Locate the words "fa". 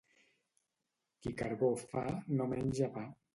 1.93-2.07